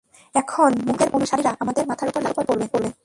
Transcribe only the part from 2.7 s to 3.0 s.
পড়বে।